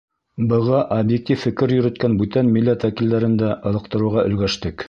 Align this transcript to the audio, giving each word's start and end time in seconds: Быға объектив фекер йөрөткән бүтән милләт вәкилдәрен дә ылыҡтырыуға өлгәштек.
Быға 0.53 0.79
объектив 0.95 1.43
фекер 1.43 1.75
йөрөткән 1.77 2.17
бүтән 2.23 2.51
милләт 2.57 2.89
вәкилдәрен 2.89 3.39
дә 3.45 3.55
ылыҡтырыуға 3.73 4.29
өлгәштек. 4.33 4.77